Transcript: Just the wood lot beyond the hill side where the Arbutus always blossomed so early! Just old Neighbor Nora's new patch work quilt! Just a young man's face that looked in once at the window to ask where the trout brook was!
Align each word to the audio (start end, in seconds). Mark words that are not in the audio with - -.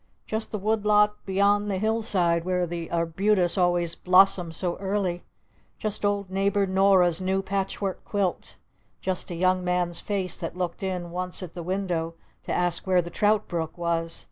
Just 0.25 0.51
the 0.51 0.57
wood 0.57 0.83
lot 0.83 1.23
beyond 1.27 1.69
the 1.69 1.77
hill 1.77 2.01
side 2.01 2.43
where 2.43 2.65
the 2.65 2.89
Arbutus 2.89 3.55
always 3.55 3.93
blossomed 3.93 4.55
so 4.55 4.75
early! 4.77 5.23
Just 5.77 6.03
old 6.03 6.31
Neighbor 6.31 6.65
Nora's 6.65 7.21
new 7.21 7.43
patch 7.43 7.79
work 7.81 8.03
quilt! 8.03 8.55
Just 8.99 9.29
a 9.29 9.35
young 9.35 9.63
man's 9.63 9.99
face 9.99 10.35
that 10.35 10.57
looked 10.57 10.81
in 10.81 11.11
once 11.11 11.43
at 11.43 11.53
the 11.53 11.61
window 11.61 12.15
to 12.45 12.51
ask 12.51 12.87
where 12.87 13.03
the 13.03 13.11
trout 13.11 13.47
brook 13.47 13.77
was! 13.77 14.19